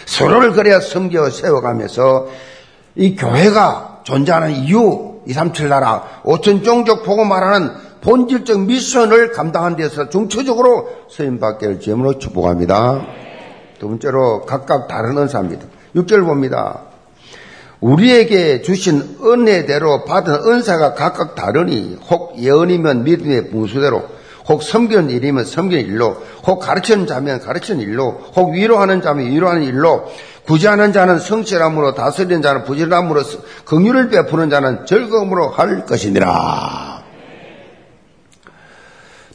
[0.07, 2.29] 서로를 그래야 섬겨 세워가면서
[2.99, 10.89] 이 교회가 존재하는 이유, 237 나라, 5천 종족 보고 말하는 본질적 미션을 감당하는 데서 중초적으로
[11.09, 13.07] 서임받기를 제문으로 축복합니다.
[13.79, 15.67] 두 번째로 각각 다른 은사입니다.
[15.95, 16.83] 6절 봅니다.
[17.81, 24.18] 우리에게 주신 은혜대로 받은 은사가 각각 다르니 혹 예언이면 믿음의 분수대로
[24.49, 30.11] 혹 섬기는 일이면 섬기는 일로 혹 가르치는 자면 가르치는 일로 혹 위로하는 자면 위로하는 일로
[30.47, 33.23] 구제하는 자는 성실함으로 다스리는 자는 부지런함으로
[33.67, 37.03] 긍휼을 베푸는 자는 즐거움으로 할 것이니라.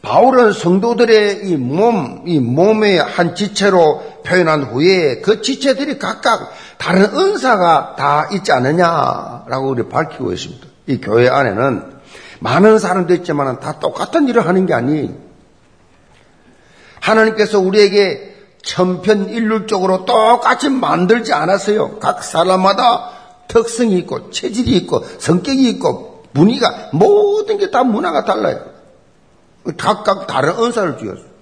[0.02, 7.95] 바울은 성도들의 이 몸, 이 몸의 한 지체로 표현한 후에 그 지체들이 각각 다른 은사가
[7.95, 10.67] 다 있지 않느냐라고 우리 밝히고 있습니다.
[10.88, 11.93] 이 교회 안에는
[12.43, 15.15] 많은 사람도 있지만 다 똑같은 일을 하는 게 아니.
[16.99, 21.99] 하나님께서 우리에게 천편일률적으로 똑같이 만들지 않았어요.
[21.99, 23.12] 각 사람마다
[23.47, 28.60] 특성이 있고 체질이 있고 성격이 있고 분위기가 모든 게 다 문화가 달라요.
[29.77, 31.34] 각각 다른 은사를 주었어요.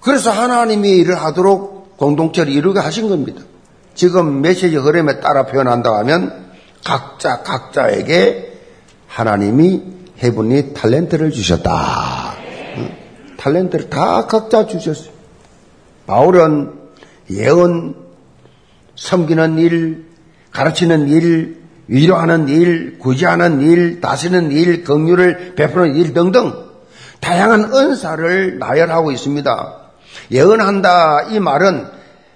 [0.00, 3.42] 그래서 하나님이 일을 하도록 공동체를 이루게 하신 겁니다.
[3.94, 6.52] 지금 메시지 흐름에 따라 표현한다고 하면
[6.84, 8.47] 각자 각자에게
[9.08, 9.82] 하나님이
[10.22, 12.34] 해분이 탤런트를 주셨다.
[13.38, 15.12] 탤런트를 다 각자 주셨어요.
[16.06, 16.72] 바울은
[17.30, 17.94] 예언,
[18.94, 20.06] 섬기는 일,
[20.52, 26.52] 가르치는 일, 위로하는 일, 구제하는 일, 다스리는 일, 긍휼을 베푸는 일 등등
[27.20, 29.76] 다양한 은사를 나열하고 있습니다.
[30.30, 31.86] 예언한다 이 말은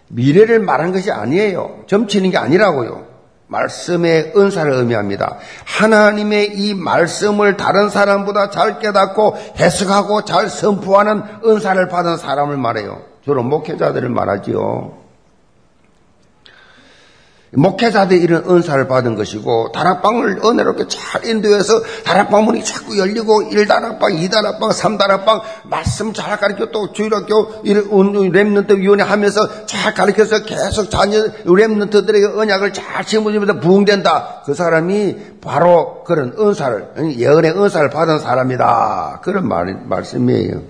[0.09, 1.85] 미래를 말한 것이 아니에요.
[1.87, 3.12] 점치는 게 아니라고요.
[3.53, 5.37] 말씀의 은사를 의미합니다.
[5.65, 13.03] 하나님의 이 말씀을 다른 사람보다 잘 깨닫고 해석하고 잘 선포하는 은사를 받은 사람을 말해요.
[13.23, 15.02] 주로 목회자들을 말하지요.
[17.55, 24.73] 목회자들이 이런 은사를 받은 것이고 다락방을 은혜롭게 잘 인도해서 다락방 문이 자꾸 열리고 1다락방, 2다락방,
[24.73, 32.73] 3다락방 말씀 잘 가르쳐 또 주일학교 랩런트 위원회 하면서 잘 가르쳐서 계속 자녀 랩런트들에게 언약을
[32.73, 34.43] 잘 심어주면서 부흥된다.
[34.47, 39.21] 그 사람이 바로 그런 은사를 예언의 은사를 받은 사람이다.
[39.23, 40.63] 그런 말, 말씀이에요.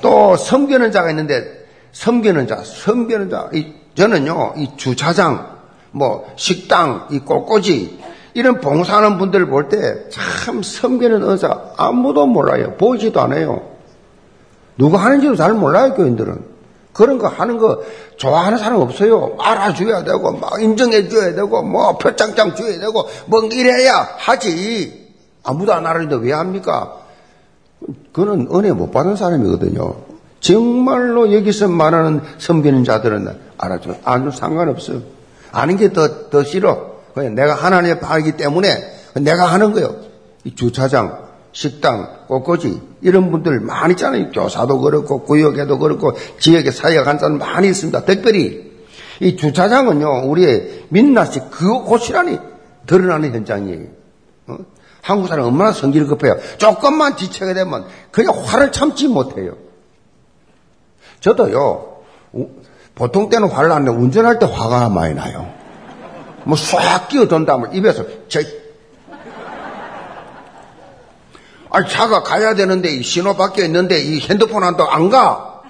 [0.00, 3.48] 또 섬기는 자가 있는데 섬기는 자, 섬기는 자
[3.94, 5.58] 저는요, 이 주차장,
[5.90, 8.00] 뭐, 식당, 이 꽃꽂이,
[8.34, 12.74] 이런 봉사하는 분들을 볼때 참 섬기는 은사 아무도 몰라요.
[12.78, 13.60] 보지도 않아요.
[14.78, 16.52] 누가 하는지도 잘 몰라요, 교인들은.
[16.94, 17.82] 그런 거 하는 거
[18.16, 19.36] 좋아하는 사람 없어요.
[19.38, 25.10] 알아줘야 되고, 막 인정해줘야 되고, 뭐 표창장 줘야 되고, 뭐 이래야 하지.
[25.44, 26.98] 아무도 안 알아주는데 왜 합니까?
[28.12, 30.11] 그는 은혜 못 받은 사람이거든요.
[30.42, 33.94] 정말로 여기서 말하는 섬기는 자들은 알아줘.
[34.04, 35.00] 아주 상관없어요.
[35.52, 36.96] 아는 게 더, 더 싫어.
[37.14, 38.68] 그냥 내가 하나님의 바이기 때문에
[39.14, 39.96] 내가 하는 거예요.
[40.44, 44.32] 이 주차장, 식당, 꽃꽂이, 이런 분들 많이 있잖아요.
[44.32, 48.04] 교사도 그렇고, 구역에도 그렇고, 지역에 사역한 사람 많이 있습니다.
[48.04, 48.72] 특별히,
[49.20, 52.38] 이 주차장은요, 우리의 민낯이 그 곳이라니
[52.86, 53.86] 드러나는 현장이에요.
[54.48, 54.56] 어?
[55.02, 56.36] 한국 사람 얼마나 성기를 급해요.
[56.58, 59.54] 조금만 지체가 되면 그냥 화를 참지 못해요.
[61.22, 62.02] 저도요,
[62.94, 65.50] 보통 때는 화를 안 내고 운전할 때 화가 많이 나요.
[66.44, 68.40] 뭐 싹 끼어든다면 입에서 저
[71.70, 75.62] 아니 차가 가야 되는데 이 신호 밖에 있는데 이 핸드폰 한다고 안 가.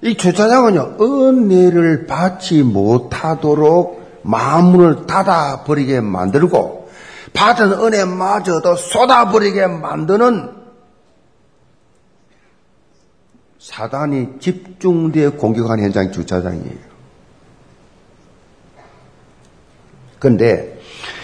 [0.00, 6.83] 이 주차장은요 은혜를 받지 못하도록 마음을 닫아 버리게 만들고
[7.34, 10.64] 받은 은혜마저도 쏟아버리게 만드는
[13.58, 16.94] 사단이 집중되어 공격하는 현장이 주차장이에요.
[20.18, 20.80] 그런데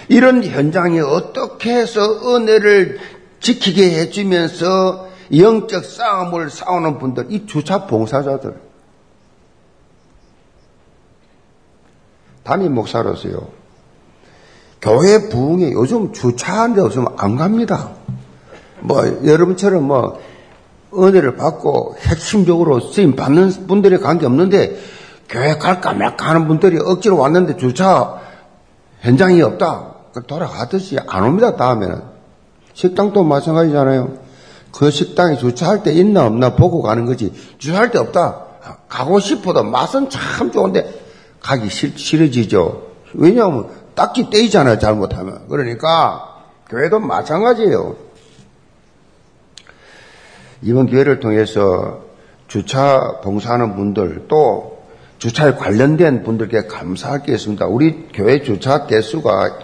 [0.08, 2.98] 이런 현장이 어떻게 해서 은혜를
[3.38, 8.60] 지키게 해주면서 영적 싸움을 싸우는 분들, 이 주차 봉사자들.
[12.42, 13.59] 담임 목사로서요.
[14.80, 17.90] 교회 부흥에 요즘 주차한 데 없으면 안 갑니다.
[18.80, 20.18] 뭐, 여러분처럼 뭐,
[20.94, 24.80] 은혜를 받고 핵심적으로 쓰임 받는 분들이 관계 없는데,
[25.28, 28.20] 교회 갈까 말까 하는 분들이 억지로 왔는데 주차
[29.00, 29.94] 현장이 없다.
[30.12, 32.02] 그 돌아가듯이 안 옵니다, 다음에는.
[32.74, 34.14] 식당도 마찬가지잖아요.
[34.72, 37.32] 그 식당에 주차할 때 있나 없나 보고 가는 거지.
[37.58, 38.46] 주차할 때 없다.
[38.88, 40.92] 가고 싶어도 맛은 참 좋은데
[41.40, 42.82] 가기 싫, 싫어지죠.
[43.14, 43.68] 왜냐하면
[44.00, 45.46] 딱히 떼이잖아요, 잘못하면.
[45.50, 47.96] 그러니까, 교회도 마찬가지예요.
[50.62, 52.00] 이번 기회를 통해서
[52.48, 54.84] 주차 봉사하는 분들, 또
[55.18, 56.66] 주차에 관련된 분들께
[57.32, 57.66] 있습니다.
[57.66, 59.58] 우리 교회 주차 대수가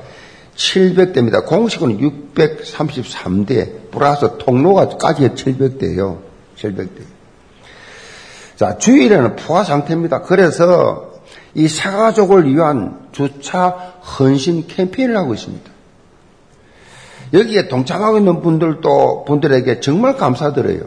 [0.55, 1.47] 700대입니다.
[1.47, 6.19] 공식은 633대, 플러스 통로가까지 700대예요.
[6.59, 7.01] 700대.
[8.57, 10.21] 자, 주일에는 포화 상태입니다.
[10.21, 11.16] 그래서
[11.57, 15.71] 이 사가족을 위한 주차 헌신 캠페인을 하고 있습니다.
[17.33, 20.83] 여기에 동참하고 있는 분들도 분들에게 정말 감사드려요.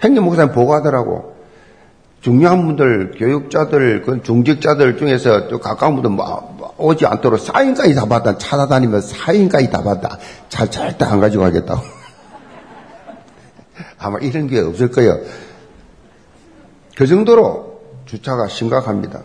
[0.00, 1.34] 행정 목사님 보고하더라고.
[2.20, 8.38] 중요한 분들, 교육자들, 그 중직자들 중에서 또 가까운 분들 뭐 오지 않도록 사인까지 다 받다.
[8.38, 10.18] 찾아다니면서 사인까지 다 받다.
[10.48, 11.82] 잘 절대 안 가지고 가겠다고.
[13.98, 15.18] 아마 이런 게 없을 거예요.
[16.96, 17.71] 그 정도로
[18.12, 19.22] 주차가 심각합니다.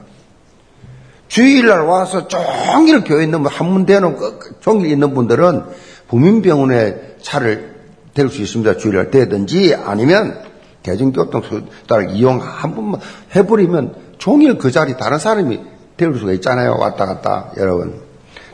[1.28, 5.64] 주일날 와서 종일 교회 있는 분, 한문 대놓고 그, 그 종일 있는 분들은
[6.08, 7.76] 부민병원에 차를
[8.14, 8.78] 댈 수 있습니다.
[8.78, 10.42] 주일날 되든지 아니면
[10.84, 13.02] 대중교통수단을 이용 한 번만
[13.36, 15.60] 해버리면 종일 그 자리 다른 사람이
[15.98, 16.78] 데울 수가 있잖아요.
[16.80, 18.00] 왔다 갔다 여러분.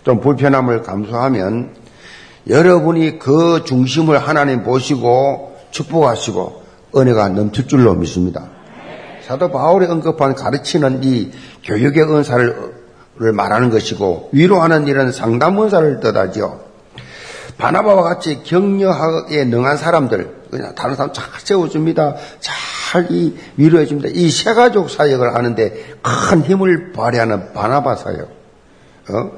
[0.04, 1.76] 좀 불편함을 감수하면
[2.50, 6.63] 여러분이 그 중심을 하나님 보시고 축복하시고
[6.96, 8.52] 은혜가 넘칠 줄로 믿습니다.
[9.25, 11.31] 사도 바울이 언급한 가르치는 이
[11.63, 12.73] 교육의 은사를
[13.33, 16.62] 말하는 것이고 위로하는 일은 상담 은사를 뜻하죠.
[17.57, 22.15] 바나바와 같이 격려하에 능한 사람들 그냥 다른 사람 잘 세워줍니다.
[22.39, 22.53] 잘
[23.09, 24.09] 이 위로해줍니다.
[24.13, 28.29] 이 세가족 사역을 하는데 큰 힘을 발휘하는 바나바 사역.
[29.09, 29.31] 어?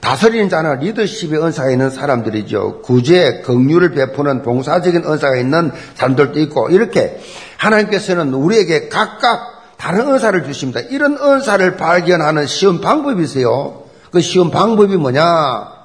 [0.00, 2.80] 다스리는 자나 리더십의 은사가 있는 사람들이죠.
[2.82, 7.20] 구제, 긍휼을 베푸는 봉사적인 은사가 있는 사람들도 있고 이렇게
[7.58, 10.80] 하나님께서는 우리에게 각각 다른 은사를 주십니다.
[10.80, 13.84] 이런 은사를 발견하는 쉬운 방법이 있어요.
[14.10, 15.80] 그 쉬운 방법이 뭐냐?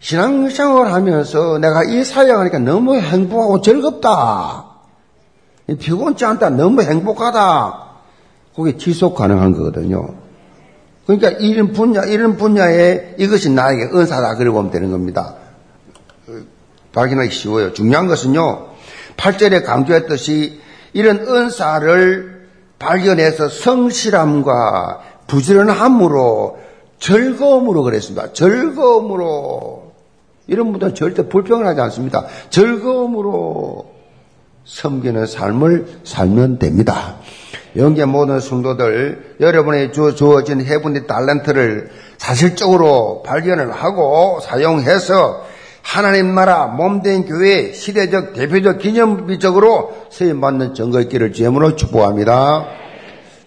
[0.00, 4.66] 신앙생활 하면서 내가 이 사역하니까 너무 행복하고 즐겁다.
[5.78, 6.50] 피곤치 않다.
[6.50, 7.82] 너무 행복하다.
[8.56, 10.21] 그게 지속 가능한 거거든요.
[11.06, 14.36] 그러니까 이런 분야, 이런 분야에 이것이 나에게 은사다.
[14.36, 15.34] 그러고 보면 되는 겁니다.
[16.92, 17.72] 발견하기 쉬워요.
[17.72, 18.66] 중요한 것은요.
[19.16, 20.60] 8절에 강조했듯이
[20.92, 26.58] 이런 은사를 발견해서 성실함과 부지런함으로
[26.98, 28.32] 즐거움으로 그랬습니다.
[28.32, 29.92] 즐거움으로.
[30.46, 32.26] 이런 분들은 절대 불평을 하지 않습니다.
[32.50, 33.91] 즐거움으로
[34.64, 37.16] 섬기는 삶을 살면 됩니다.
[37.76, 45.44] 영계 모든 성도들 여러분의 주 주어진 해분의 달란트를 사실적으로 발견을 하고 사용해서
[45.82, 52.66] 하나님 나라 몸된 교회 시대적 대표적 기념비적으로 세임받는 증거있기를 제물로 축복합니다.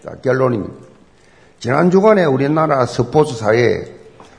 [0.04, 0.74] 자, 결론입니다.
[1.58, 3.84] 지난 주간에 우리나라 스포츠사에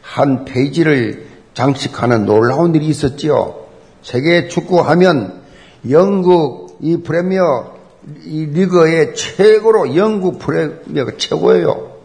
[0.01, 3.55] 한 페이지를 장식하는 놀라운 일이 있었지요.
[4.03, 5.41] 세계 축구하면
[5.89, 7.75] 영국 이 프리미어
[8.23, 11.97] 이 리그의 최고로 영국 프리미어가 최고예요.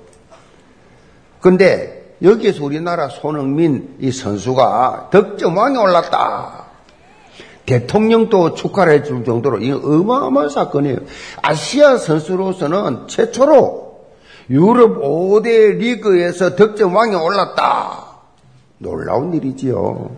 [1.40, 6.66] 근데 여기에서 우리나라 손흥민 이 선수가 득점왕에 올랐다.
[7.66, 10.98] 대통령도 축하를 해줄 정도로 이 어마어마한 사건이에요.
[11.42, 13.82] 아시아 선수로서는 최초로
[14.50, 18.06] 유럽 5대 리그에서 득점왕에 올랐다.
[18.78, 20.10] 놀라운 일이지요.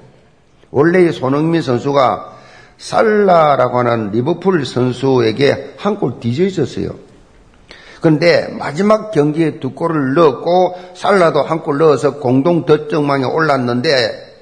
[0.70, 2.33] 원래 손흥민 선수가
[2.78, 6.90] 살라라고 하는 리버풀 선수에게 한 골 뒤져 있었어요.
[8.00, 14.34] 그런데 마지막 경기에 두 골을 넣었고 살라도 한 골 넣어서 공동 득점왕에 올랐는데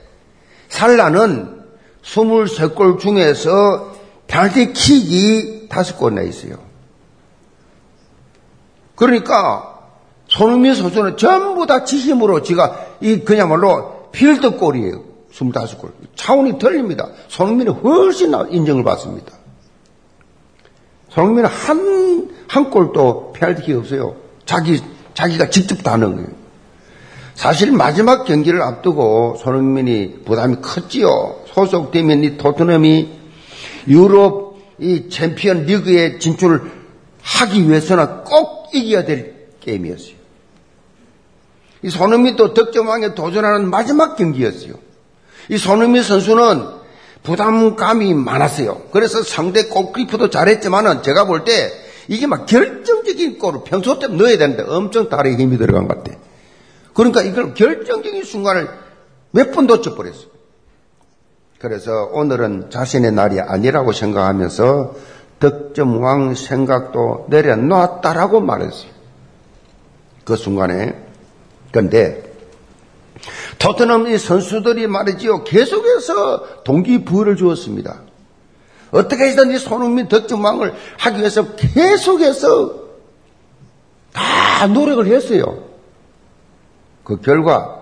[0.68, 1.62] 살라는
[2.02, 3.92] 23골 중에서
[4.26, 6.56] 페널티 킥이 5골 나 있어요.
[8.96, 9.78] 그러니까
[10.28, 15.02] 손흥민 선수는 전부 다 지힘으로 지가 이 그야말로 필드 골이에요.
[15.32, 15.92] 25골.
[16.22, 17.08] 차원이 틀립니다.
[17.26, 19.32] 손흥민은 훨씬 인정을 받습니다.
[21.08, 24.14] 손흥민은 한, 한 골도 페널티킥 없어요.
[24.46, 24.80] 자기,
[25.14, 26.28] 자기가 직접 다 넣은 거예요.
[27.34, 31.40] 사실 마지막 경기를 앞두고 손흥민이 부담이 컸지요.
[31.46, 33.10] 소속되면 이 토트넘이
[33.88, 36.60] 유럽 이 챔피언 리그에 진출을
[37.20, 40.14] 하기 위해서는 꼭 이겨야 될 게임이었어요.
[41.82, 44.91] 이 손흥민도 득점왕에 도전하는 마지막 경기였어요.
[45.52, 46.66] 이 손흥민 선수는
[47.22, 48.84] 부담감이 많았어요.
[48.90, 51.70] 그래서 상대 골키퍼도 잘했지만은 제가 볼 때
[52.08, 56.16] 이게 막 결정적인 골을 평소 때 넣어야 되는데 엄청 다리에 힘이 들어간 것 같아.
[56.94, 58.66] 그러니까 이걸 결정적인 순간을
[59.32, 60.32] 몇 번 놓쳐버렸어요.
[61.58, 64.94] 그래서 오늘은 자신의 날이 아니라고 생각하면서
[65.38, 68.90] 득점왕 생각도 내려놨다라고 말했어요.
[70.24, 70.94] 그 순간에.
[71.70, 72.31] 그런데
[73.58, 75.44] 토트넘 이 선수들이 말이지요.
[75.44, 78.02] 계속해서 동기부여를 주었습니다.
[78.90, 82.82] 어떻게 해서든지 손흥민 득점왕을 하기 위해서 계속해서
[84.12, 85.64] 다 노력을 했어요.
[87.04, 87.80] 그 결과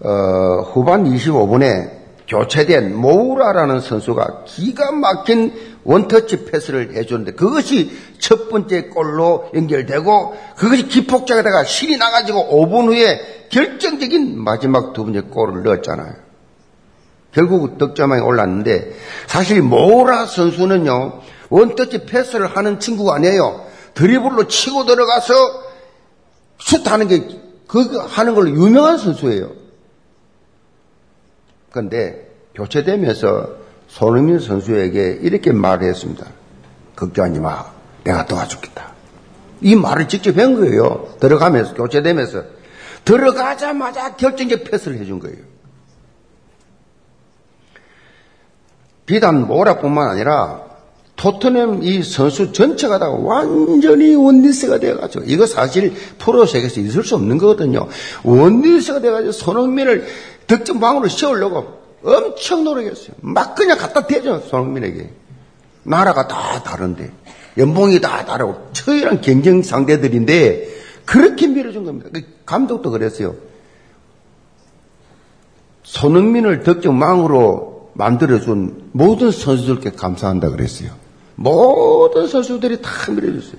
[0.00, 1.97] 어, 후반 25분에
[2.28, 5.52] 교체된 모우라라는 선수가 기가 막힌
[5.84, 14.38] 원터치 패스를 해줬는데 그것이 첫 번째 골로 연결되고 그것이 기폭작에다가 실이 나가지고 5분 후에 결정적인
[14.38, 16.14] 마지막 두 번째 골을 넣었잖아요.
[17.32, 18.94] 결국 득점왕에 올랐는데
[19.26, 23.66] 사실 모라 선수는요 원터치 패스를 하는 친구가 아니에요.
[23.94, 25.34] 드리블로 치고 들어가서
[26.58, 29.52] 슛하는 게 그 하는 걸로 유명한 선수예요.
[31.70, 32.27] 그런데
[32.58, 33.50] 교체되면서
[33.86, 36.26] 손흥민 선수에게 이렇게 말했습니다.
[36.96, 37.64] 걱정하지 마.
[38.02, 38.92] 내가 도와주겠다.
[39.60, 41.14] 이 말을 직접 한 거예요.
[41.20, 42.42] 들어가면서, 교체되면서.
[43.04, 45.38] 들어가자마자 결정적 패스를 해준 거예요.
[49.06, 50.62] 비단 모라뿐만 아니라
[51.16, 57.38] 토트넘 이 선수 전체가 다 완전히 원리스가 돼가지고 이거 사실 프로 세계에서 있을 수 없는
[57.38, 57.88] 거거든요.
[58.22, 60.06] 원리스가 돼가지고 손흥민을
[60.46, 63.16] 득점방으로 씌우려고 엄청 노력했어요.
[63.20, 65.10] 막 그냥 갖다 대죠 손흥민에게.
[65.82, 67.10] 나라가 다 다른데
[67.56, 70.68] 연봉이 다 다르고 처이랑 경쟁 상대들인데
[71.04, 72.10] 그렇게 밀어준 겁니다.
[72.12, 73.34] 그 감독도 그랬어요.
[75.82, 80.90] 손흥민을 득점망으로 만들어준 모든 선수들께 감사한다 그랬어요.
[81.34, 83.56] 모든 선수들이 다 밀어줬어요.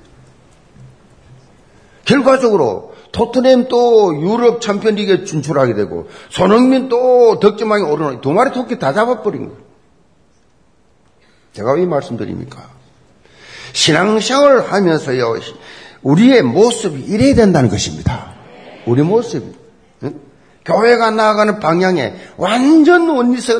[2.06, 8.94] 결과적으로 토트넘 또 유럽 챔피언리그에 진출하게 되고 손흥민 또 득점왕에 오르는 두 마리 토끼 다
[8.94, 9.70] 잡아버린 거예요.
[11.54, 12.70] 제가 왜 말씀드립니까?
[13.74, 15.36] 신앙생활을 하면서요,
[16.02, 18.34] 우리의 모습이 이래야 된다는 것입니다.
[18.86, 19.46] 우리 모습이.
[20.04, 20.20] 응?
[20.66, 23.08] 교회가 나아가는 방향에 완전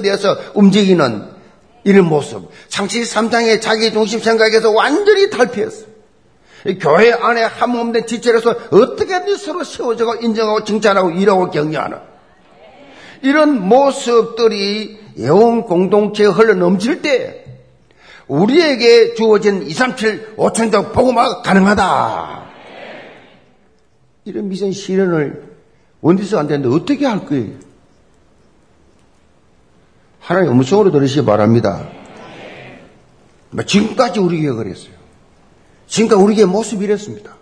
[0.02, 1.26] 되어서 움직이는
[1.84, 2.50] 이런 모습.
[2.68, 5.89] 창치 3장의 자기 중심 생각에서 완전히 탈피했어.
[6.80, 11.98] 교회 안에 한 몸된 지체로서 어떻게든 서로 세워져고 인정하고 칭찬하고 일하고 격려하는
[13.22, 17.46] 이런 모습들이 영혼 공동체에 흘러 넘칠 때
[18.28, 22.50] 우리에게 주어진 237 5천적 복음화가 가능하다.
[24.26, 25.50] 이런 미션 실현을
[26.02, 27.54] 원디스 안 되는데 어떻게 할 거예요?
[30.20, 31.88] 하나님 음성으로 들으시기 바랍니다.
[33.50, 34.99] 뭐 지금까지 우리 교회가 그랬어요.
[35.90, 37.36] 지금까지 우리 교회 모습이 이랬습니다.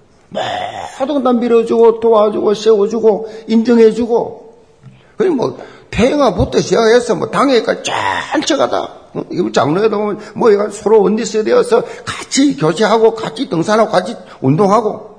[0.99, 4.53] 모든 다 밀어주고 도와주고 세워주고 인정해주고
[5.17, 5.57] 그니 뭐
[5.91, 7.91] 태영아부터 시작해서 뭐 당회까지
[8.31, 9.23] 전체가 다 어?
[9.31, 15.17] 이거 장로회도 보면 뭐 이거 서로 원디스 되어서 같이 교제하고 같이 등산하고 같이 운동하고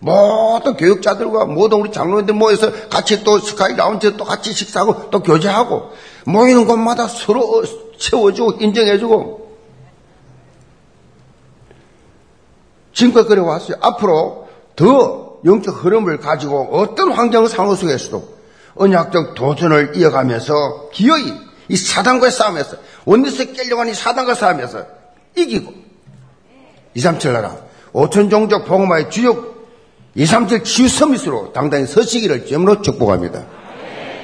[0.00, 5.90] 모든 교육자들과 모든 우리 장로님들 모여서 같이 또 스카이 라운지 또 같이 식사하고 또 교제하고
[6.26, 7.62] 모이는 곳마다 서로
[7.98, 9.47] 채워주고 인정해주고
[12.98, 13.76] 지금까지 그래 왔어요.
[13.80, 18.38] 앞으로 더 영적 흐름을 가지고 어떤 환경 상호 속에서도
[18.74, 21.32] 언약적 도전을 이어가면서 기어이
[21.68, 24.84] 이 사단과의 싸움에서 원리스 깨려고 하는 이 사단과 싸움에서
[25.36, 25.72] 이기고
[26.94, 27.56] 2, 3, 7 나라
[27.92, 29.68] 5천 종족 봉마의 주역
[30.16, 33.44] 2, 3, 7 치유 서밋으로 당당히 서시기를 점으로 축복합니다.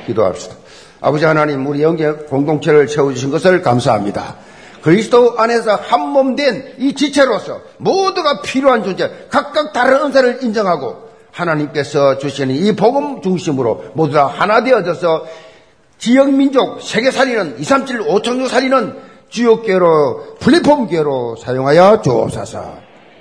[0.06, 0.56] 기도합시다.
[1.00, 4.36] 아버지 하나님 우리 영계 공동체를 채워주신 것을 감사합니다.
[4.85, 12.18] 그리스도 안에서 한 몸 된 이 지체로서 모두가 필요한 존재, 각각 다른 은사를 인정하고 하나님께서
[12.18, 15.24] 주시는 이 복음 중심으로 모두 다 하나 되어져서
[15.99, 18.99] 지역민족, 세계살이는 2, 3, 7, 5천조 살이는
[19.30, 22.74] 주역계로, 플랫폼계로 사용하여 주옵소서.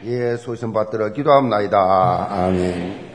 [0.06, 2.28] 예, 소신 받들어 기도합니다.
[2.30, 3.12] 아멘.